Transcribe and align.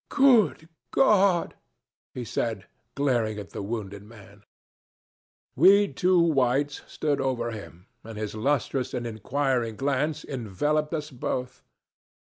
'Good 0.09 0.67
God!' 0.89 1.53
he 2.15 2.25
said, 2.25 2.65
glaring 2.95 3.37
at 3.37 3.51
the 3.51 3.61
wounded 3.61 4.01
man. 4.01 4.43
"We 5.55 5.89
two 5.93 6.19
whites 6.19 6.81
stood 6.87 7.21
over 7.21 7.51
him, 7.51 7.85
and 8.03 8.17
his 8.17 8.33
lustrous 8.33 8.95
and 8.95 9.05
inquiring 9.05 9.75
glance 9.75 10.25
enveloped 10.25 10.95
us 10.95 11.11
both. 11.11 11.61